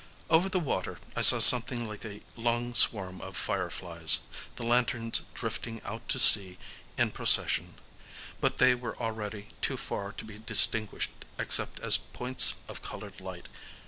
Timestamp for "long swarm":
2.35-3.21